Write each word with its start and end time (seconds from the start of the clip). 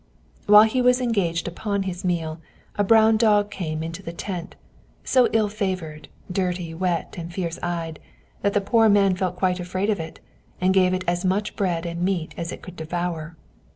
While 0.47 0.63
he 0.63 0.81
was 0.81 0.99
engaged 0.99 1.47
upon 1.47 1.83
his 1.83 2.03
meal, 2.03 2.41
a 2.75 2.83
brown 2.83 3.17
dog 3.17 3.51
came 3.51 3.83
into 3.83 4.01
the 4.01 4.11
tent, 4.11 4.55
so 5.03 5.29
ill 5.31 5.47
favored, 5.47 6.07
dirty, 6.31 6.73
wet, 6.73 7.13
and 7.19 7.31
fierce 7.31 7.59
eyed, 7.61 7.99
that 8.41 8.53
the 8.55 8.61
poor 8.61 8.89
man 8.89 9.15
felt 9.15 9.35
quite 9.35 9.59
afraid 9.59 9.91
of 9.91 9.99
it, 9.99 10.19
and 10.59 10.73
gave 10.73 10.95
it 10.95 11.03
as 11.07 11.23
much 11.23 11.55
bread 11.55 11.85
and 11.85 12.01
meat 12.01 12.33
as 12.35 12.51
it 12.51 12.63
could 12.63 12.77
devour. 12.77 13.37